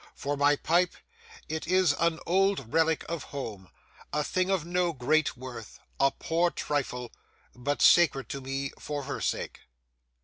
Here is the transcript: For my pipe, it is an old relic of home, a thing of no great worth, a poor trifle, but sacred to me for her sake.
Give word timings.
For 0.15 0.35
my 0.35 0.55
pipe, 0.55 0.95
it 1.47 1.67
is 1.67 1.93
an 1.93 2.19
old 2.25 2.73
relic 2.73 3.05
of 3.07 3.25
home, 3.25 3.69
a 4.11 4.23
thing 4.23 4.49
of 4.49 4.65
no 4.65 4.93
great 4.93 5.37
worth, 5.37 5.77
a 5.99 6.09
poor 6.09 6.49
trifle, 6.49 7.11
but 7.53 7.83
sacred 7.83 8.27
to 8.29 8.41
me 8.41 8.71
for 8.79 9.03
her 9.03 9.21
sake. 9.21 9.59